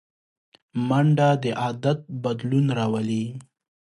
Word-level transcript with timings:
منډه 0.87 1.29
د 1.43 1.45
عادت 1.61 1.99
بدلون 2.23 2.65
راولي 2.77 3.25